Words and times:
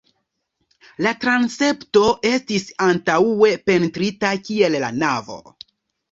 La 1.05 1.09
transepto 1.25 2.01
estis 2.29 2.65
antaŭe 2.85 3.51
pentrita 3.67 4.31
kiel 4.47 4.79
la 4.85 4.89
navo. 5.03 5.37